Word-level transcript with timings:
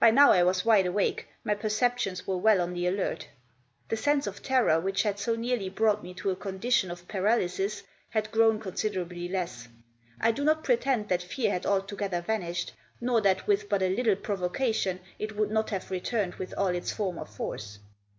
By 0.00 0.10
now 0.12 0.32
I 0.32 0.42
was 0.44 0.64
wide 0.64 0.86
awake, 0.86 1.28
my 1.44 1.54
perceptions 1.54 2.26
were 2.26 2.38
well 2.38 2.62
on 2.62 2.72
the 2.72 2.86
alert. 2.86 3.28
The 3.90 3.98
sense 3.98 4.26
of 4.26 4.42
terror 4.42 4.80
which 4.80 5.02
had 5.02 5.18
so 5.18 5.36
nearly 5.36 5.68
brought 5.68 6.02
me 6.02 6.14
to 6.14 6.30
a 6.30 6.36
condition 6.36 6.90
of 6.90 7.06
paralysis 7.06 7.82
had 8.08 8.30
grown 8.30 8.60
considerably 8.60 9.28
less. 9.28 9.68
I 10.22 10.32
do 10.32 10.42
not 10.42 10.64
pretend 10.64 11.10
that 11.10 11.20
fear 11.22 11.50
had 11.50 11.66
altogether 11.66 12.22
vanished, 12.22 12.72
nor 12.98 13.20
that 13.20 13.46
with 13.46 13.68
but 13.68 13.82
a 13.82 13.94
little 13.94 14.16
provocation 14.16 15.00
it 15.18 15.36
would 15.36 15.50
not 15.50 15.68
have 15.68 15.90
returned 15.90 16.36
with 16.36 16.54
all 16.56 16.68
its 16.68 16.90
former 16.90 17.26
force. 17.26 17.78